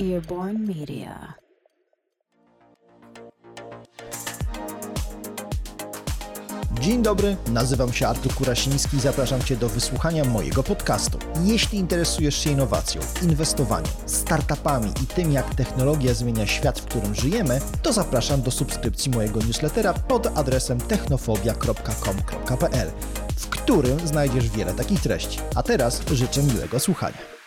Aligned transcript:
Earborn 0.00 0.66
Media. 0.66 1.34
Dzień 6.80 7.02
dobry, 7.02 7.36
nazywam 7.46 7.92
się 7.92 8.08
Artur 8.08 8.34
Kurasiński 8.34 8.96
i 8.96 9.00
zapraszam 9.00 9.42
Cię 9.42 9.56
do 9.56 9.68
wysłuchania 9.68 10.24
mojego 10.24 10.62
podcastu. 10.62 11.18
Jeśli 11.44 11.78
interesujesz 11.78 12.44
się 12.44 12.50
innowacją, 12.50 13.00
inwestowaniem, 13.22 13.92
startupami 14.06 14.90
i 15.02 15.06
tym, 15.06 15.32
jak 15.32 15.54
technologia 15.54 16.14
zmienia 16.14 16.46
świat, 16.46 16.80
w 16.80 16.84
którym 16.84 17.14
żyjemy, 17.14 17.60
to 17.82 17.92
zapraszam 17.92 18.42
do 18.42 18.50
subskrypcji 18.50 19.10
mojego 19.10 19.40
newslettera 19.40 19.94
pod 19.94 20.38
adresem 20.38 20.80
technofobia.com.pl, 20.80 22.90
w 23.36 23.48
którym 23.48 24.06
znajdziesz 24.06 24.48
wiele 24.48 24.74
takich 24.74 25.00
treści. 25.00 25.38
A 25.54 25.62
teraz 25.62 26.02
życzę 26.12 26.42
miłego 26.42 26.80
słuchania. 26.80 27.37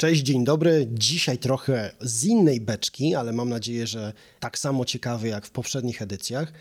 Cześć, 0.00 0.22
dzień 0.22 0.44
dobry. 0.44 0.88
Dzisiaj 0.92 1.38
trochę 1.38 1.92
z 2.00 2.24
innej 2.24 2.60
beczki, 2.60 3.14
ale 3.14 3.32
mam 3.32 3.48
nadzieję, 3.48 3.86
że 3.86 4.12
tak 4.40 4.58
samo 4.58 4.84
ciekawy 4.84 5.28
jak 5.28 5.46
w 5.46 5.50
poprzednich 5.50 6.02
edycjach 6.02 6.52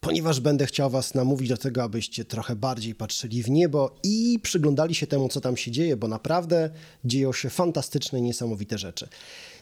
ponieważ 0.00 0.40
będę 0.40 0.66
chciał 0.66 0.90
Was 0.90 1.14
namówić 1.14 1.48
do 1.48 1.56
tego, 1.56 1.82
abyście 1.82 2.24
trochę 2.24 2.56
bardziej 2.56 2.94
patrzyli 2.94 3.42
w 3.42 3.50
niebo 3.50 3.94
i 4.02 4.38
przyglądali 4.42 4.94
się 4.94 5.06
temu, 5.06 5.28
co 5.28 5.40
tam 5.40 5.56
się 5.56 5.70
dzieje, 5.70 5.96
bo 5.96 6.08
naprawdę 6.08 6.70
dzieją 7.04 7.32
się 7.32 7.50
fantastyczne 7.50 8.20
niesamowite 8.20 8.78
rzeczy. 8.78 9.08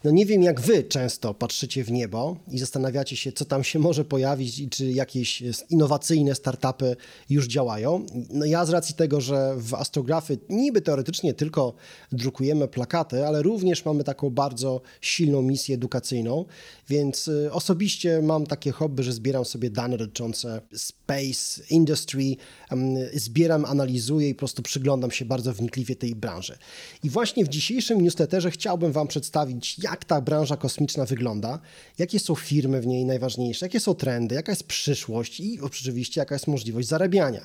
No 0.07 0.13
nie 0.13 0.27
wiem, 0.27 0.43
jak 0.43 0.61
wy 0.61 0.85
często 0.85 1.35
patrzycie 1.35 1.85
w 1.85 1.91
niebo 1.91 2.37
i 2.51 2.59
zastanawiacie 2.59 3.17
się, 3.17 3.33
co 3.33 3.45
tam 3.45 3.65
się 3.65 3.79
może 3.79 4.05
pojawić 4.05 4.59
i 4.59 4.69
czy 4.69 4.93
jakieś 4.93 5.43
innowacyjne 5.71 6.35
startupy 6.35 6.97
już 7.31 7.47
działają. 7.47 8.07
No 8.31 8.45
ja 8.45 8.65
z 8.65 8.71
racji 8.71 8.95
tego, 8.95 9.21
że 9.21 9.55
w 9.57 9.75
astrografy 9.75 10.39
niby 10.49 10.81
teoretycznie 10.81 11.35
tylko 11.35 11.75
drukujemy 12.13 12.69
plakaty, 12.69 13.27
ale 13.27 13.43
również 13.43 13.85
mamy 13.85 14.05
taką 14.05 14.31
bardzo 14.31 14.81
silną 15.01 15.43
misję 15.43 15.75
edukacyjną, 15.75 16.45
więc 16.89 17.29
y, 17.29 17.53
osobiście 17.53 18.23
mam 18.23 18.47
takie 18.47 18.73
hobby, 18.73 19.03
że 19.03 19.13
zbieram 19.13 19.45
sobie 19.45 19.71
dane 19.71 19.97
dotyczące 19.97 20.61
space, 20.75 21.63
industry, 21.71 22.37
zbieram, 23.15 23.65
analizuję 23.65 24.29
i 24.29 24.35
po 24.35 24.39
prostu 24.39 24.63
przyglądam 24.63 25.11
się 25.11 25.25
bardzo 25.25 25.53
wnikliwie 25.53 25.97
tej 25.97 26.15
branży. 26.15 26.59
I 27.05 27.11
właśnie 27.11 27.45
w 27.45 27.49
dzisiejszym 27.49 28.01
newsletterze 28.01 28.51
chciałbym 28.51 28.93
Wam 28.93 29.09
przedstawić, 29.09 29.79
jak 29.79 29.96
ta 30.05 30.21
branża 30.21 30.57
kosmiczna 30.57 31.05
wygląda, 31.05 31.59
jakie 31.99 32.19
są 32.19 32.35
firmy 32.35 32.81
w 32.81 32.87
niej 32.87 33.05
najważniejsze, 33.05 33.67
jakie 33.67 33.81
są 33.81 33.95
trendy, 33.95 34.35
jaka 34.35 34.53
jest 34.53 34.65
przyszłość 34.65 35.41
i 35.41 35.61
oczywiście 35.61 36.21
jaka 36.21 36.35
jest 36.35 36.47
możliwość 36.47 36.89
zarabiania. 36.89 37.41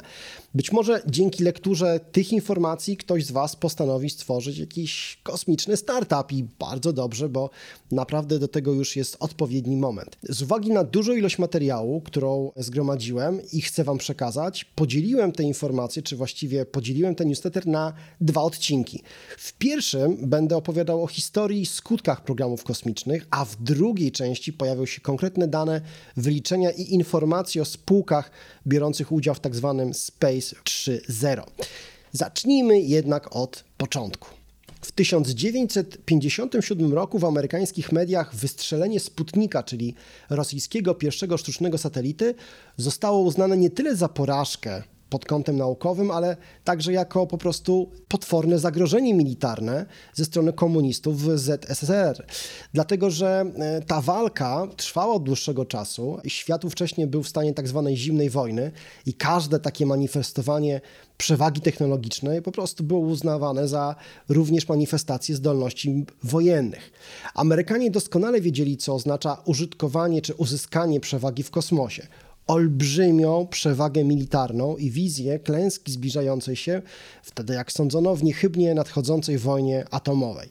Być 0.55 0.71
może 0.71 1.01
dzięki 1.07 1.43
lekturze 1.43 1.99
tych 2.11 2.31
informacji 2.33 2.97
ktoś 2.97 3.25
z 3.25 3.31
Was 3.31 3.55
postanowi 3.55 4.09
stworzyć 4.09 4.57
jakiś 4.57 5.19
kosmiczny 5.23 5.77
startup 5.77 6.31
i 6.31 6.45
bardzo 6.59 6.93
dobrze, 6.93 7.29
bo 7.29 7.49
naprawdę 7.91 8.39
do 8.39 8.47
tego 8.47 8.73
już 8.73 8.95
jest 8.95 9.17
odpowiedni 9.19 9.77
moment. 9.77 10.17
Z 10.29 10.41
uwagi 10.41 10.71
na 10.71 10.83
dużą 10.83 11.13
ilość 11.13 11.39
materiału, 11.39 12.01
którą 12.01 12.51
zgromadziłem 12.55 13.39
i 13.53 13.61
chcę 13.61 13.83
Wam 13.83 13.97
przekazać, 13.97 14.65
podzieliłem 14.65 15.31
te 15.31 15.43
informacje, 15.43 16.01
czy 16.01 16.15
właściwie 16.15 16.65
podzieliłem 16.65 17.15
ten 17.15 17.27
newsletter 17.27 17.67
na 17.67 17.93
dwa 18.21 18.41
odcinki. 18.41 19.03
W 19.37 19.53
pierwszym 19.53 20.17
będę 20.21 20.57
opowiadał 20.57 21.03
o 21.03 21.07
historii, 21.07 21.65
skutkach 21.65 22.23
programów 22.31 22.63
kosmicznych, 22.63 23.27
a 23.31 23.45
w 23.45 23.55
drugiej 23.55 24.11
części 24.11 24.53
pojawią 24.53 24.85
się 24.85 25.01
konkretne 25.01 25.47
dane, 25.47 25.81
wyliczenia 26.17 26.71
i 26.71 26.81
informacje 26.81 27.61
o 27.61 27.65
spółkach 27.65 28.31
biorących 28.67 29.11
udział 29.11 29.35
w 29.35 29.39
tak 29.39 29.55
zwanym 29.55 29.93
Space 29.93 30.55
3.0. 30.63 31.43
Zacznijmy 32.11 32.81
jednak 32.81 33.35
od 33.35 33.63
początku. 33.77 34.29
W 34.81 34.91
1957 34.91 36.93
roku 36.93 37.19
w 37.19 37.25
amerykańskich 37.25 37.91
mediach 37.91 38.35
wystrzelenie 38.35 38.99
Sputnika, 38.99 39.63
czyli 39.63 39.95
rosyjskiego 40.29 40.95
pierwszego 40.95 41.37
sztucznego 41.37 41.77
satelity, 41.77 42.35
zostało 42.77 43.21
uznane 43.21 43.57
nie 43.57 43.69
tyle 43.69 43.95
za 43.95 44.09
porażkę 44.09 44.83
pod 45.11 45.25
kątem 45.25 45.57
naukowym, 45.57 46.11
ale 46.11 46.37
także 46.63 46.93
jako 46.93 47.27
po 47.27 47.37
prostu 47.37 47.91
potworne 48.07 48.59
zagrożenie 48.59 49.13
militarne 49.13 49.85
ze 50.13 50.25
strony 50.25 50.53
komunistów 50.53 51.21
w 51.21 51.37
ZSRR. 51.37 52.25
Dlatego, 52.73 53.09
że 53.09 53.45
e, 53.55 53.81
ta 53.81 54.01
walka 54.01 54.67
trwała 54.77 55.13
od 55.13 55.23
dłuższego 55.23 55.65
czasu. 55.65 56.19
Świat 56.27 56.61
wcześniej 56.71 57.07
był 57.07 57.23
w 57.23 57.27
stanie 57.27 57.53
tak 57.53 57.67
zwanej 57.67 57.97
zimnej 57.97 58.29
wojny 58.29 58.71
i 59.05 59.13
każde 59.13 59.59
takie 59.59 59.85
manifestowanie 59.85 60.81
przewagi 61.17 61.61
technologicznej 61.61 62.41
po 62.41 62.51
prostu 62.51 62.83
było 62.83 62.99
uznawane 62.99 63.67
za 63.67 63.95
również 64.29 64.69
manifestację 64.69 65.35
zdolności 65.35 66.05
wojennych. 66.23 66.91
Amerykanie 67.33 67.91
doskonale 67.91 68.41
wiedzieli, 68.41 68.77
co 68.77 68.95
oznacza 68.95 69.41
użytkowanie 69.45 70.21
czy 70.21 70.33
uzyskanie 70.33 70.99
przewagi 70.99 71.43
w 71.43 71.51
kosmosie 71.51 72.07
olbrzymią 72.47 73.47
przewagę 73.47 74.03
militarną 74.03 74.77
i 74.77 74.91
wizję 74.91 75.39
klęski 75.39 75.91
zbliżającej 75.91 76.55
się, 76.55 76.81
wtedy 77.23 77.53
jak 77.53 77.71
sądzono 77.71 78.15
w 78.15 78.23
niechybnie 78.23 78.73
nadchodzącej 78.73 79.37
wojnie 79.37 79.85
atomowej. 79.91 80.49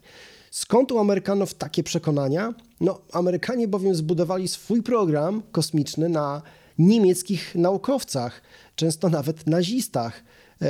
Skąd 0.51 0.91
u 0.91 0.99
Amerykanów 0.99 1.53
takie 1.53 1.83
przekonania? 1.83 2.53
No, 2.81 3.01
Amerykanie 3.11 3.67
bowiem 3.67 3.95
zbudowali 3.95 4.47
swój 4.47 4.83
program 4.83 5.43
kosmiczny 5.51 6.09
na 6.09 6.41
niemieckich 6.77 7.55
naukowcach, 7.55 8.41
często 8.75 9.09
nawet 9.09 9.47
nazistach, 9.47 10.23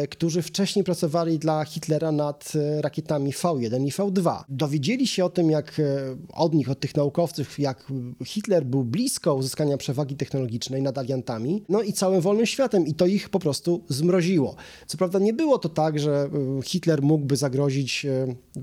którzy 0.10 0.42
wcześniej 0.42 0.86
pracowali 0.86 1.40
dla 1.40 1.66
Hitlera 1.66 2.12
nad 2.12 2.54
e, 2.56 2.82
rakietami 2.82 3.32
V1 3.32 3.88
i 3.88 3.92
V2. 3.92 4.44
Dowiedzieli 4.50 5.08
się 5.08 5.26
o 5.26 5.30
tym, 5.30 5.52
jak 5.52 5.80
e, 5.80 5.84
od 6.34 6.54
nich, 6.54 6.70
od 6.70 6.80
tych 6.80 6.96
naukowców, 6.96 7.60
jak 7.60 7.94
Hitler 8.26 8.66
był 8.66 8.84
blisko 8.84 9.36
uzyskania 9.36 9.78
przewagi 9.78 10.16
technologicznej 10.16 10.82
nad 10.82 10.98
aliantami, 10.98 11.64
no 11.70 11.82
i 11.82 11.94
całym 11.94 12.22
wolnym 12.22 12.46
światem 12.46 12.88
i 12.88 12.94
to 12.94 13.06
ich 13.06 13.30
po 13.30 13.40
prostu 13.40 13.84
zmroziło. 13.90 14.56
Co 14.88 14.98
prawda 14.98 15.20
nie 15.20 15.34
było 15.34 15.58
to 15.58 15.70
tak, 15.70 16.00
że 16.00 16.30
Hitler 16.64 17.02
mógłby 17.02 17.36
zagrozić 17.36 18.06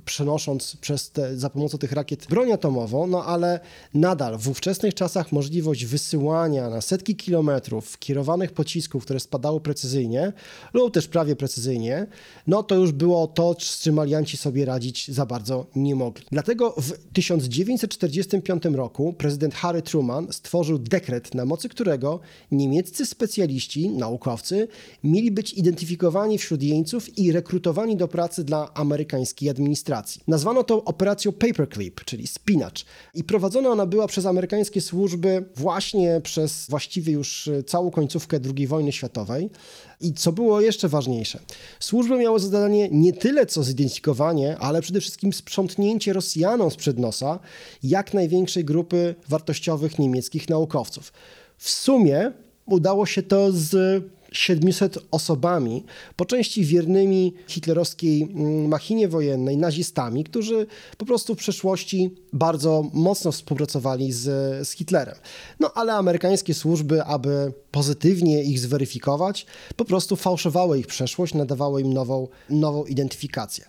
przenosząc 0.04 0.76
przez 0.76 1.10
te, 1.10 1.36
za 1.36 1.50
pomocą 1.50 1.78
tych 1.78 1.92
rakiet 1.92 2.26
broń 2.26 2.52
atomową, 2.52 3.06
no 3.06 3.24
ale 3.24 3.60
nadal 3.94 4.38
w 4.38 4.48
ówczesnych 4.48 4.94
czasach 4.94 5.32
możliwość 5.32 5.84
wysyłania 5.84 6.70
na 6.70 6.80
setki 6.80 7.16
kilometrów 7.16 7.98
kierowanych 7.98 8.52
pocisków, 8.52 9.04
które 9.04 9.20
spadały 9.20 9.60
precyzyjnie 9.60 10.32
lub 10.72 10.94
też 10.94 11.08
prawie 11.18 11.36
precyzyjnie, 11.36 12.06
no 12.46 12.62
to 12.62 12.74
już 12.74 12.92
było 12.92 13.26
to, 13.26 13.56
z 13.60 13.80
czym 13.80 13.98
alianci 13.98 14.36
sobie 14.36 14.64
radzić 14.64 15.08
za 15.08 15.26
bardzo 15.26 15.66
nie 15.76 15.94
mogli. 15.94 16.24
Dlatego 16.32 16.74
w 16.76 16.92
1945 17.12 18.64
roku 18.64 19.12
prezydent 19.12 19.54
Harry 19.54 19.82
Truman 19.82 20.32
stworzył 20.32 20.78
dekret, 20.78 21.34
na 21.34 21.44
mocy 21.44 21.68
którego 21.68 22.20
niemieccy 22.52 23.06
specjaliści, 23.06 23.90
naukowcy 23.90 24.68
mieli 25.04 25.30
być 25.30 25.52
identyfikowani 25.52 26.38
wśród 26.38 26.62
jeńców 26.62 27.18
i 27.18 27.32
rekrutowani 27.32 27.96
do 27.96 28.08
pracy 28.08 28.44
dla 28.44 28.74
amerykańskiej 28.74 29.50
administracji. 29.50 30.20
Nazwano 30.28 30.64
to 30.64 30.84
operacją 30.84 31.32
Paperclip, 31.32 32.04
czyli 32.04 32.26
spinacz 32.26 32.84
i 33.14 33.24
prowadzona 33.24 33.70
ona 33.70 33.86
była 33.86 34.06
przez 34.06 34.26
amerykańskie 34.26 34.80
służby 34.80 35.44
właśnie 35.56 36.20
przez 36.20 36.66
właściwie 36.68 37.12
już 37.12 37.50
całą 37.66 37.90
końcówkę 37.90 38.40
II 38.56 38.66
wojny 38.66 38.92
światowej. 38.92 39.50
I 40.00 40.12
co 40.12 40.32
było 40.32 40.60
jeszcze 40.60 40.88
ważniejsze, 40.88 41.40
służby 41.80 42.18
miały 42.18 42.40
zadanie 42.40 42.88
nie 42.92 43.12
tyle 43.12 43.46
co 43.46 43.62
zidentyfikowanie, 43.62 44.58
ale 44.58 44.82
przede 44.82 45.00
wszystkim 45.00 45.32
sprzątnięcie 45.32 46.12
Rosjanom 46.12 46.70
sprzed 46.70 46.98
nosa 46.98 47.38
jak 47.82 48.14
największej 48.14 48.64
grupy 48.64 49.14
wartościowych 49.28 49.98
niemieckich 49.98 50.48
naukowców. 50.48 51.12
W 51.56 51.70
sumie 51.70 52.32
udało 52.66 53.06
się 53.06 53.22
to 53.22 53.52
z 53.52 54.02
700 54.32 54.98
osobami, 55.10 55.84
po 56.16 56.24
części 56.24 56.64
wiernymi 56.64 57.34
hitlerowskiej 57.48 58.22
mm, 58.22 58.68
machinie 58.68 59.08
wojennej, 59.08 59.56
nazistami, 59.56 60.24
którzy 60.24 60.66
po 60.98 61.06
prostu 61.06 61.34
w 61.34 61.38
przeszłości 61.38 62.10
bardzo 62.32 62.90
mocno 62.92 63.32
współpracowali 63.32 64.12
z, 64.12 64.24
z 64.68 64.70
Hitlerem. 64.70 65.14
No 65.60 65.72
ale 65.74 65.92
amerykańskie 65.92 66.54
służby, 66.54 67.04
aby 67.04 67.52
pozytywnie 67.70 68.42
ich 68.42 68.60
zweryfikować, 68.60 69.46
po 69.76 69.84
prostu 69.84 70.16
fałszowały 70.16 70.78
ich 70.78 70.86
przeszłość, 70.86 71.34
nadawały 71.34 71.80
im 71.80 71.92
nową, 71.92 72.28
nową 72.50 72.84
identyfikację. 72.84 73.64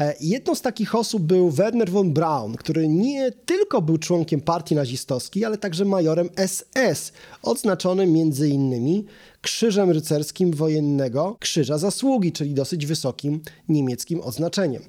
E, 0.00 0.14
jedną 0.20 0.54
z 0.54 0.62
takich 0.62 0.94
osób 0.94 1.22
był 1.22 1.50
Werner 1.50 1.90
von 1.90 2.12
Braun, 2.12 2.54
który 2.54 2.88
nie 2.88 3.32
tylko 3.32 3.82
był 3.82 3.98
członkiem 3.98 4.40
partii 4.40 4.74
nazistowskiej, 4.74 5.44
ale 5.44 5.58
także 5.58 5.84
majorem 5.84 6.28
SS, 6.46 7.12
odznaczonym 7.42 8.12
między 8.12 8.48
innymi 8.48 9.04
Krzyżem 9.40 9.90
Rycerskim 9.90 10.52
Wojennego 10.52 11.36
Krzyża 11.40 11.78
Zasługi, 11.78 12.32
czyli 12.32 12.54
dosyć 12.54 12.86
wysokim 12.86 13.40
niemieckim 13.68 14.20
odznaczeniem. 14.20 14.82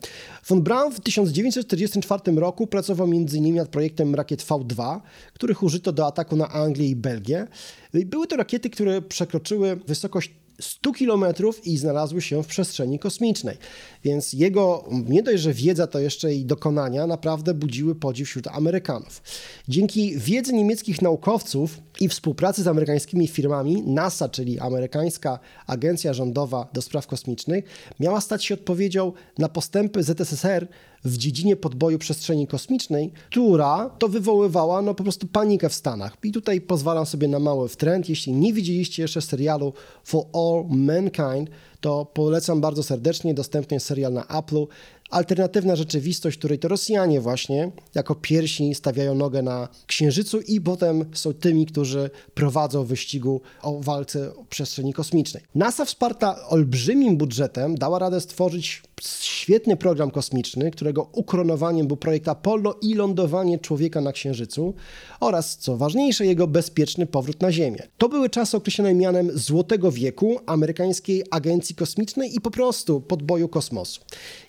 Von 0.48 0.62
Braun 0.62 0.94
w 0.94 1.00
1944 1.00 2.32
roku 2.36 2.68
pracował 2.68 3.08
m.in. 3.08 3.56
nad 3.56 3.70
projektem 3.70 4.16
rakiet 4.16 4.44
V2, 4.44 5.02
których 5.34 5.64
użyto 5.64 5.92
do 5.92 6.08
ataku 6.08 6.36
na 6.36 6.50
Anglię 6.50 6.88
i 6.88 6.96
Belgię. 6.96 7.48
Były 7.94 8.28
to 8.28 8.36
rakiety, 8.36 8.70
które 8.70 9.02
przekroczyły 9.02 9.76
wysokość 9.76 10.32
100 10.62 10.94
kilometrów 10.94 11.68
i 11.68 11.78
znalazły 11.78 12.22
się 12.22 12.44
w 12.44 12.48
przestrzeni 12.48 13.00
kosmicznej. 13.00 13.58
Więc 14.06 14.34
jego 14.34 14.84
nie 15.10 15.24
dość, 15.24 15.44
że 15.44 15.54
wiedza 15.54 15.88
to 15.88 16.00
jeszcze 16.00 16.34
i 16.34 16.46
dokonania 16.46 17.08
naprawdę 17.08 17.54
budziły 17.54 17.96
podziw 17.96 18.28
wśród 18.28 18.48
Amerykanów. 18.48 19.22
Dzięki 19.68 20.20
wiedzy 20.20 20.54
niemieckich 20.54 21.02
naukowców 21.02 21.78
i 22.00 22.10
współpracy 22.10 22.64
z 22.64 22.68
amerykańskimi 22.68 23.28
firmami, 23.28 23.82
NASA, 23.82 24.30
czyli 24.30 24.60
amerykańska 24.60 25.40
agencja 25.68 26.14
rządowa 26.14 26.68
do 26.74 26.82
spraw 26.82 27.08
kosmicznych, 27.08 27.66
miała 28.00 28.22
stać 28.22 28.46
się 28.46 28.54
odpowiedzią 28.54 29.14
na 29.38 29.50
postępy 29.50 30.04
ZSSR 30.04 30.68
w 31.06 31.18
dziedzinie 31.18 31.56
podboju 31.56 32.00
przestrzeni 32.00 32.48
kosmicznej, 32.48 33.12
która 33.30 33.90
to 34.00 34.08
wywoływała 34.08 34.82
no 34.82 34.96
po 34.96 35.04
prostu 35.04 35.28
panikę 35.28 35.70
w 35.70 35.74
Stanach. 35.74 36.18
I 36.24 36.32
tutaj 36.32 36.62
pozwalam 36.62 37.06
sobie 37.06 37.28
na 37.28 37.40
mały 37.40 37.70
trend. 37.70 38.10
Jeśli 38.10 38.34
nie 38.34 38.54
widzieliście 38.54 39.02
jeszcze 39.02 39.22
serialu 39.22 39.74
For 40.04 40.26
All 40.34 40.66
Mankind, 40.70 41.50
to 41.86 42.06
polecam 42.06 42.62
bardzo 42.62 42.84
serdecznie. 42.84 43.34
Dostępny 43.34 43.76
jest 43.76 43.86
serial 43.86 44.14
na 44.14 44.28
Apple 44.28 44.66
alternatywna 45.16 45.76
rzeczywistość, 45.76 46.38
której 46.38 46.60
to 46.60 46.68
Rosjanie 46.68 47.22
właśnie 47.22 47.72
jako 47.96 48.16
pierwsi 48.16 48.76
stawiają 48.76 49.16
nogę 49.16 49.42
na 49.42 49.68
Księżycu 49.88 50.42
i 50.42 50.62
potem 50.62 51.06
są 51.14 51.34
tymi, 51.34 51.66
którzy 51.66 52.10
prowadzą 52.34 52.84
wyścigu 52.84 53.42
o 53.62 53.80
walce 53.82 54.36
o 54.36 54.44
przestrzeni 54.44 54.94
kosmicznej. 54.94 55.44
NASA 55.56 55.86
wsparta 55.86 56.48
olbrzymim 56.48 57.18
budżetem 57.18 57.76
dała 57.76 58.00
radę 58.00 58.22
stworzyć 58.22 58.82
świetny 59.02 59.78
program 59.78 60.12
kosmiczny, 60.12 60.72
którego 60.72 61.10
ukoronowaniem 61.12 61.88
był 61.88 61.98
projekt 61.98 62.28
Apollo 62.28 62.76
i 62.82 62.94
lądowanie 62.94 63.60
człowieka 63.60 64.02
na 64.02 64.12
Księżycu 64.12 64.74
oraz, 65.20 65.58
co 65.58 65.78
ważniejsze, 65.78 66.26
jego 66.26 66.48
bezpieczny 66.48 67.06
powrót 67.06 67.42
na 67.42 67.52
Ziemię. 67.52 67.88
To 67.98 68.10
były 68.10 68.30
czasy 68.30 68.58
określone 68.58 68.94
mianem 68.94 69.30
Złotego 69.34 69.92
Wieku 69.92 70.40
amerykańskiej 70.46 71.24
agencji 71.32 71.76
kosmicznej 71.76 72.36
i 72.36 72.42
po 72.42 72.52
prostu 72.52 73.02
podboju 73.02 73.50
kosmosu. 73.50 74.02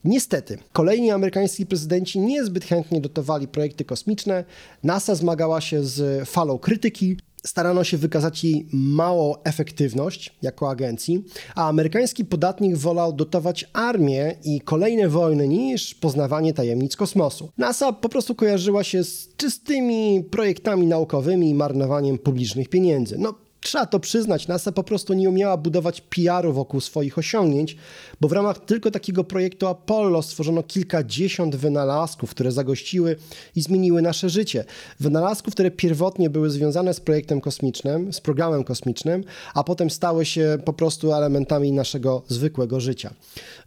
Niestety, 0.04 0.55
kolejni 0.72 1.10
amerykańscy 1.10 1.66
prezydenci 1.66 2.18
niezbyt 2.18 2.64
chętnie 2.64 3.00
dotowali 3.00 3.48
projekty 3.48 3.84
kosmiczne. 3.84 4.44
NASA 4.82 5.14
zmagała 5.14 5.60
się 5.60 5.84
z 5.84 6.28
falą 6.28 6.58
krytyki, 6.58 7.16
starano 7.46 7.84
się 7.84 7.96
wykazać 7.96 8.44
jej 8.44 8.66
małą 8.72 9.34
efektywność 9.44 10.36
jako 10.42 10.70
agencji, 10.70 11.24
a 11.54 11.68
amerykański 11.68 12.24
podatnik 12.24 12.76
wolał 12.76 13.12
dotować 13.12 13.70
armię 13.72 14.36
i 14.44 14.60
kolejne 14.60 15.08
wojny 15.08 15.48
niż 15.48 15.94
poznawanie 15.94 16.54
tajemnic 16.54 16.96
kosmosu. 16.96 17.50
NASA 17.58 17.92
po 17.92 18.08
prostu 18.08 18.34
kojarzyła 18.34 18.84
się 18.84 19.04
z 19.04 19.28
czystymi 19.36 20.24
projektami 20.30 20.86
naukowymi 20.86 21.50
i 21.50 21.54
marnowaniem 21.54 22.18
publicznych 22.18 22.68
pieniędzy. 22.68 23.16
No, 23.18 23.45
Trzeba 23.60 23.86
to 23.86 24.00
przyznać, 24.00 24.48
NASA 24.48 24.72
po 24.72 24.82
prostu 24.82 25.14
nie 25.14 25.28
umiała 25.28 25.56
budować 25.56 26.00
PR-u 26.00 26.52
wokół 26.52 26.80
swoich 26.80 27.18
osiągnięć, 27.18 27.76
bo 28.20 28.28
w 28.28 28.32
ramach 28.32 28.58
tylko 28.58 28.90
takiego 28.90 29.24
projektu 29.24 29.66
Apollo 29.66 30.22
stworzono 30.22 30.62
kilkadziesiąt 30.62 31.56
wynalazków, 31.56 32.30
które 32.30 32.52
zagościły 32.52 33.16
i 33.56 33.62
zmieniły 33.62 34.02
nasze 34.02 34.30
życie. 34.30 34.64
Wynalazków, 35.00 35.54
które 35.54 35.70
pierwotnie 35.70 36.30
były 36.30 36.50
związane 36.50 36.94
z 36.94 37.00
projektem 37.00 37.40
kosmicznym, 37.40 38.12
z 38.12 38.20
programem 38.20 38.64
kosmicznym, 38.64 39.24
a 39.54 39.64
potem 39.64 39.90
stały 39.90 40.24
się 40.24 40.58
po 40.64 40.72
prostu 40.72 41.12
elementami 41.12 41.72
naszego 41.72 42.22
zwykłego 42.28 42.80
życia. 42.80 43.14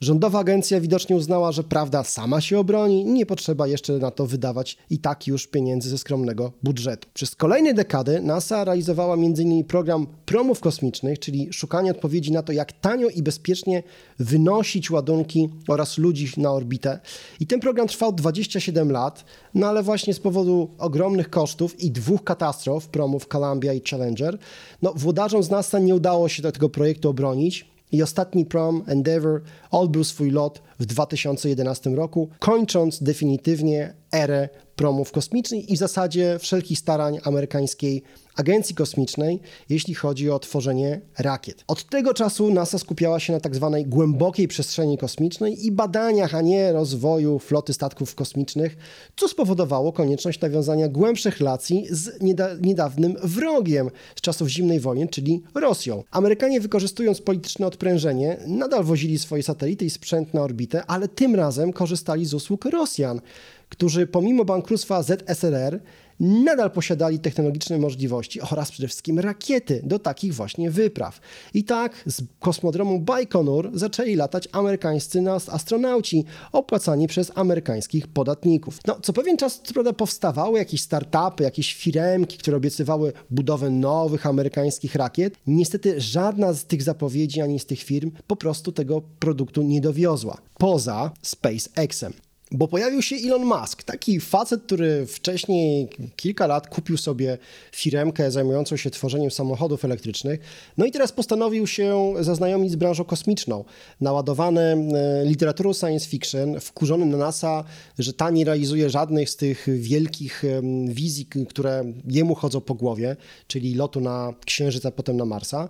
Rządowa 0.01 0.39
agencja 0.39 0.81
widocznie 0.81 1.15
uznała, 1.15 1.51
że 1.51 1.63
prawda 1.63 2.03
sama 2.03 2.41
się 2.41 2.59
obroni 2.59 3.05
nie 3.05 3.25
potrzeba 3.25 3.67
jeszcze 3.67 3.93
na 3.93 4.11
to 4.11 4.25
wydawać 4.25 4.77
i 4.89 4.99
tak 4.99 5.27
już 5.27 5.47
pieniędzy 5.47 5.89
ze 5.89 5.97
skromnego 5.97 6.51
budżetu. 6.63 7.07
Przez 7.13 7.35
kolejne 7.35 7.73
dekady 7.73 8.21
NASA 8.21 8.63
realizowała 8.63 9.13
m.in. 9.13 9.63
program 9.63 9.78
program 9.79 10.07
promów 10.25 10.59
kosmicznych, 10.59 11.19
czyli 11.19 11.53
szukanie 11.53 11.91
odpowiedzi 11.91 12.31
na 12.31 12.43
to, 12.43 12.51
jak 12.51 12.73
tanio 12.73 13.09
i 13.09 13.23
bezpiecznie 13.23 13.83
wynosić 14.19 14.91
ładunki 14.91 15.49
oraz 15.67 15.97
ludzi 15.97 16.31
na 16.37 16.51
orbitę. 16.51 16.99
I 17.39 17.47
ten 17.47 17.59
program 17.59 17.87
trwał 17.87 18.13
27 18.13 18.91
lat, 18.91 19.25
no 19.53 19.67
ale 19.67 19.83
właśnie 19.83 20.13
z 20.13 20.19
powodu 20.19 20.69
ogromnych 20.77 21.29
kosztów 21.29 21.79
i 21.79 21.91
dwóch 21.91 22.23
katastrof, 22.23 22.87
promów 22.87 23.27
Columbia 23.27 23.73
i 23.73 23.81
Challenger, 23.89 24.37
no 24.81 24.93
włodarzom 24.95 25.43
z 25.43 25.49
NASA 25.49 25.79
nie 25.79 25.95
udało 25.95 26.29
się 26.29 26.43
tego 26.43 26.69
projektu 26.69 27.09
obronić. 27.09 27.69
I 27.91 28.03
ostatni 28.03 28.45
prom, 28.45 28.83
Endeavour, 28.87 29.41
odbył 29.71 30.03
swój 30.03 30.31
lot 30.31 30.61
w 30.79 30.85
2011 30.85 31.89
roku, 31.89 32.29
kończąc 32.39 33.03
definitywnie 33.03 33.93
erę 34.13 34.49
promów 34.75 35.11
kosmicznych 35.11 35.69
i 35.69 35.75
w 35.75 35.79
zasadzie 35.79 36.39
wszelkich 36.39 36.79
starań 36.79 37.19
amerykańskiej 37.23 38.03
agencji 38.35 38.75
kosmicznej, 38.75 39.39
jeśli 39.69 39.93
chodzi 39.93 40.29
o 40.29 40.39
tworzenie 40.39 41.01
rakiet. 41.17 41.63
Od 41.67 41.89
tego 41.89 42.13
czasu 42.13 42.53
NASA 42.53 42.79
skupiała 42.79 43.19
się 43.19 43.33
na 43.33 43.39
tak 43.39 43.55
zwanej 43.55 43.85
głębokiej 43.85 44.47
przestrzeni 44.47 44.97
kosmicznej 44.97 45.65
i 45.65 45.71
badaniach, 45.71 46.35
a 46.35 46.41
nie 46.41 46.71
rozwoju 46.71 47.39
floty 47.39 47.73
statków 47.73 48.15
kosmicznych, 48.15 48.77
co 49.15 49.27
spowodowało 49.27 49.93
konieczność 49.93 50.41
nawiązania 50.41 50.87
głębszych 50.87 51.37
relacji 51.37 51.87
z 51.89 52.21
niedawnym 52.61 53.15
wrogiem 53.23 53.89
z 54.15 54.21
czasów 54.21 54.47
zimnej 54.47 54.79
wojny, 54.79 55.07
czyli 55.07 55.43
Rosją. 55.55 56.03
Amerykanie 56.11 56.61
wykorzystując 56.61 57.21
polityczne 57.21 57.67
odprężenie, 57.67 58.37
nadal 58.47 58.83
wozili 58.83 59.19
swoje 59.19 59.43
satelity 59.43 59.85
i 59.85 59.89
sprzęt 59.89 60.33
na 60.33 60.41
orbitę, 60.41 60.68
ale 60.87 61.07
tym 61.07 61.35
razem 61.35 61.73
korzystali 61.73 62.25
z 62.25 62.33
usług 62.33 62.65
Rosjan 62.65 63.21
którzy 63.69 64.07
pomimo 64.07 64.45
bankructwa 64.45 65.03
ZSRR 65.03 65.79
nadal 66.19 66.71
posiadali 66.71 67.19
technologiczne 67.19 67.77
możliwości 67.77 68.41
oraz 68.41 68.71
przede 68.71 68.87
wszystkim 68.87 69.19
rakiety 69.19 69.81
do 69.83 69.99
takich 69.99 70.33
właśnie 70.33 70.71
wypraw. 70.71 71.19
I 71.53 71.63
tak 71.63 72.03
z 72.05 72.21
kosmodromu 72.39 72.99
Baikonur 72.99 73.71
zaczęli 73.73 74.15
latać 74.15 74.49
amerykańscy 74.51 75.19
astronauci, 75.51 76.25
opłacani 76.51 77.07
przez 77.07 77.31
amerykańskich 77.35 78.07
podatników. 78.07 78.79
No, 78.87 78.99
co 79.01 79.13
pewien 79.13 79.37
czas 79.37 79.61
co 79.63 79.73
prawda 79.73 79.93
powstawały 79.93 80.59
jakieś 80.59 80.81
startupy, 80.81 81.43
jakieś 81.43 81.73
firemki, 81.73 82.37
które 82.37 82.57
obiecywały 82.57 83.13
budowę 83.29 83.69
nowych 83.69 84.25
amerykańskich 84.25 84.95
rakiet. 84.95 85.37
Niestety 85.47 86.01
żadna 86.01 86.53
z 86.53 86.65
tych 86.65 86.83
zapowiedzi 86.83 87.41
ani 87.41 87.59
z 87.59 87.65
tych 87.65 87.79
firm 87.79 88.11
po 88.27 88.35
prostu 88.35 88.71
tego 88.71 89.01
produktu 89.19 89.61
nie 89.61 89.81
dowiozła. 89.81 90.37
Poza 90.57 91.11
SpaceXem. 91.21 92.13
Bo 92.51 92.67
pojawił 92.67 93.01
się 93.01 93.15
Elon 93.15 93.45
Musk, 93.45 93.83
taki 93.83 94.19
facet, 94.19 94.63
który 94.63 95.05
wcześniej 95.05 95.89
kilka 96.15 96.47
lat 96.47 96.67
kupił 96.67 96.97
sobie 96.97 97.37
firmkę 97.71 98.31
zajmującą 98.31 98.77
się 98.77 98.89
tworzeniem 98.89 99.31
samochodów 99.31 99.85
elektrycznych, 99.85 100.39
no 100.77 100.85
i 100.85 100.91
teraz 100.91 101.11
postanowił 101.11 101.67
się 101.67 102.13
zaznajomić 102.19 102.71
z 102.71 102.75
branżą 102.75 103.03
kosmiczną. 103.03 103.65
Naładowany 104.01 104.61
e, 104.61 105.25
literaturą 105.25 105.73
science 105.73 106.09
fiction, 106.09 106.59
wkurzony 106.59 107.05
na 107.05 107.17
NASA, 107.17 107.63
że 107.99 108.13
ta 108.13 108.29
nie 108.29 108.45
realizuje 108.45 108.89
żadnych 108.89 109.29
z 109.29 109.35
tych 109.35 109.67
wielkich 109.79 110.43
wizji, 110.87 111.27
które 111.49 111.93
jemu 112.07 112.35
chodzą 112.35 112.61
po 112.61 112.73
głowie, 112.73 113.15
czyli 113.47 113.75
lotu 113.75 114.01
na 114.01 114.33
Księżyc, 114.45 114.85
a 114.85 114.91
potem 114.91 115.17
na 115.17 115.25
Marsa. 115.25 115.69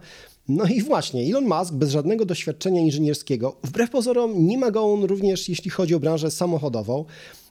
No 0.49 0.65
i 0.65 0.81
właśnie, 0.81 1.21
Elon 1.21 1.45
Musk 1.45 1.73
bez 1.73 1.89
żadnego 1.89 2.25
doświadczenia 2.25 2.81
inżynierskiego, 2.81 3.55
wbrew 3.63 3.89
pozorom 3.89 4.47
nie 4.47 4.57
ma 4.57 4.71
go 4.71 4.93
on 4.93 5.03
również 5.03 5.49
jeśli 5.49 5.71
chodzi 5.71 5.95
o 5.95 5.99
branżę 5.99 6.31
samochodową, 6.31 7.05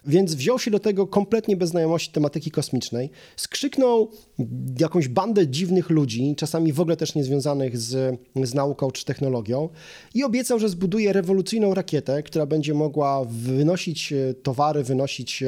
więc 0.06 0.34
wziął 0.34 0.58
się 0.58 0.70
do 0.70 0.78
tego 0.78 1.06
kompletnie 1.06 1.56
bez 1.56 1.70
znajomości 1.70 2.12
tematyki 2.12 2.50
kosmicznej, 2.50 3.10
skrzyknął 3.36 4.10
jakąś 4.80 5.08
bandę 5.08 5.48
dziwnych 5.48 5.90
ludzi, 5.90 6.34
czasami 6.36 6.72
w 6.72 6.80
ogóle 6.80 6.96
też 6.96 7.14
niezwiązanych 7.14 7.78
z, 7.78 8.20
z 8.44 8.54
nauką 8.54 8.90
czy 8.90 9.04
technologią 9.04 9.68
i 10.14 10.24
obiecał, 10.24 10.58
że 10.58 10.68
zbuduje 10.68 11.12
rewolucyjną 11.12 11.74
rakietę, 11.74 12.22
która 12.22 12.46
będzie 12.46 12.74
mogła 12.74 13.24
wynosić 13.24 14.12
e, 14.12 14.34
towary, 14.34 14.82
wynosić 14.82 15.44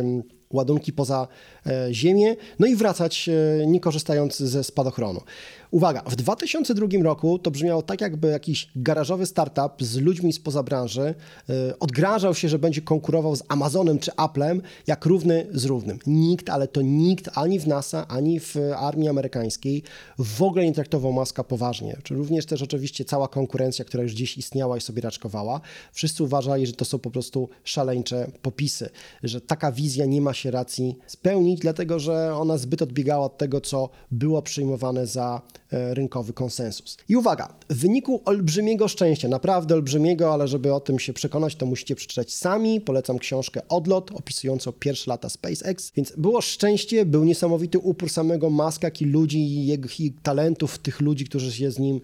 ładunki 0.53 0.93
poza 0.93 1.29
e, 1.67 1.89
Ziemię, 1.95 2.37
no 2.59 2.67
i 2.67 2.77
wracać 2.77 3.29
e, 3.29 3.67
nie 3.67 3.81
korzystając 3.81 4.39
ze 4.39 4.65
spadochronu. 4.65 5.21
Uwaga, 5.71 6.03
w 6.07 6.17
2002 6.17 6.87
roku 7.03 7.39
to 7.39 7.51
brzmiało 7.51 7.83
tak, 7.83 8.01
jakby 8.01 8.29
jakiś 8.29 8.69
garażowy 8.77 9.27
startup 9.27 9.73
z 9.83 9.97
ludźmi 9.97 10.33
spoza 10.33 10.63
branży 10.63 11.15
yy, 11.49 11.79
odgrażał 11.79 12.35
się, 12.35 12.49
że 12.49 12.59
będzie 12.59 12.83
konkurował 12.83 13.37
z 13.37 13.43
Amazonem 13.49 13.99
czy 13.99 14.11
Applem 14.17 14.63
jak 14.87 15.07
równy 15.07 15.47
z 15.53 15.65
równym. 15.65 15.99
Nikt, 16.07 16.51
ale 16.51 16.69
to 16.69 16.83
nikt 16.83 17.31
ani 17.35 17.61
w 17.61 17.67
NASA, 17.67 18.09
ani 18.09 18.41
w 18.41 18.57
armii 18.77 19.09
amerykańskiej 19.09 19.83
w 20.19 20.43
ogóle 20.43 20.65
nie 20.65 20.73
traktował 20.73 21.13
Maska 21.13 21.45
poważnie. 21.45 21.97
Czy 22.03 22.15
również 22.15 22.47
też 22.47 22.63
oczywiście 22.63 23.05
cała 23.05 23.29
konkurencja, 23.29 23.85
która 23.85 24.03
już 24.03 24.15
gdzieś 24.15 24.39
istniała 24.39 24.77
i 24.77 24.81
sobie 24.81 25.03
raczkowała. 25.03 25.61
Wszyscy 25.93 26.25
uważali, 26.25 26.67
że 26.67 26.73
to 26.73 26.85
są 26.85 26.99
po 26.99 27.11
prostu 27.11 27.49
szaleńcze 27.65 28.31
popisy, 28.43 28.91
że 29.23 29.41
taka 29.41 29.73
wizja 29.73 30.07
nie 30.07 30.21
ma 30.21 30.35
się 30.35 30.51
racji 30.51 30.97
spełnić, 31.07 31.61
dlatego 31.61 31.99
że 31.99 32.35
ona 32.37 32.59
zbyt 32.59 32.83
odbiegała 32.83 33.27
od 33.27 33.39
tego, 33.39 33.61
co 33.61 33.89
było 34.11 34.43
przyjmowane 34.43 35.07
za 35.07 35.43
e, 35.57 35.60
rynkowy 35.71 36.33
konsensus. 36.33 36.97
I 37.09 37.17
uwaga, 37.17 37.55
w 37.71 37.77
wyniku 37.77 38.23
olbrzymiego 38.25 38.89
szczęścia, 38.89 39.29
naprawdę 39.29 39.75
olbrzymiego, 39.75 40.33
ale 40.33 40.49
żeby 40.49 40.75
o 40.75 40.81
tym 40.81 40.99
się 40.99 41.13
przekonać, 41.13 41.57
to 41.57 41.67
musicie 41.67 41.97
przeczytać 41.97 42.33
sami. 42.33 42.81
Polecam 42.81 43.19
książkę 43.19 43.61
Odlot, 43.69 44.11
opisującą 44.15 44.73
pierwsze 44.73 45.11
lata 45.11 45.29
SpaceX. 45.29 45.93
Więc 45.97 46.13
było 46.17 46.41
szczęście, 46.41 47.05
był 47.05 47.25
niesamowity 47.25 47.79
upór 47.79 48.11
samego 48.11 48.51
Maska, 48.51 48.87
jak 48.87 49.03
i 49.03 49.05
ludzi 49.05 49.39
i 49.39 49.67
jego 49.67 49.89
i 49.99 50.13
talentów 50.23 50.79
tych 50.79 51.01
ludzi, 51.01 51.25
którzy 51.25 51.53
się 51.53 51.71
z 51.71 51.79
nim 51.79 52.01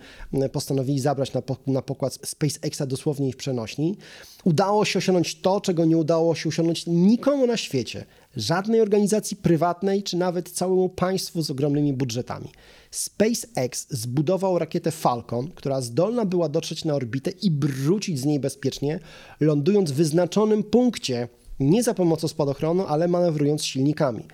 postanowili 0.52 1.00
zabrać 1.00 1.32
na, 1.32 1.42
na 1.66 1.82
pokład 1.82 2.18
SpaceXa 2.25 2.82
dosłownie 2.87 3.28
i 3.28 3.32
w 3.32 3.37
przenośni. 3.37 3.96
Udało 4.44 4.85
się 4.85 4.99
osiągnąć 4.99 5.40
to, 5.40 5.61
czego 5.61 5.85
nie 5.85 5.96
udało 5.96 6.35
się 6.35 6.49
osiągnąć 6.49 6.87
nikomu 6.87 7.46
na 7.46 7.56
świecie 7.56 8.04
żadnej 8.37 8.81
organizacji 8.81 9.37
prywatnej 9.37 10.02
czy 10.02 10.16
nawet 10.16 10.50
całemu 10.50 10.88
państwu 10.88 11.43
z 11.43 11.50
ogromnymi 11.50 11.93
budżetami. 11.93 12.49
SpaceX 12.90 13.87
zbudował 13.90 14.59
rakietę 14.59 14.90
Falcon, 14.90 15.50
która 15.55 15.81
zdolna 15.81 16.25
była 16.25 16.49
dotrzeć 16.49 16.85
na 16.85 16.95
orbitę 16.95 17.31
i 17.31 17.50
wrócić 17.50 18.21
z 18.21 18.25
niej 18.25 18.40
bezpiecznie, 18.40 19.00
lądując 19.40 19.93
w 19.93 19.95
wyznaczonym 19.95 20.62
punkcie, 20.62 21.28
nie 21.61 21.83
za 21.83 21.95
pomocą 21.95 22.28
spadochronu, 22.28 22.87
ale 22.87 23.09
manewrując 23.09 23.64
silnikami. 23.64 24.25